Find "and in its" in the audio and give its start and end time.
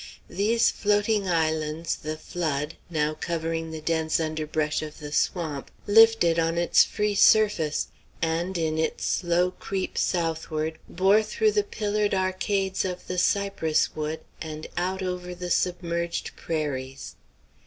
8.19-9.05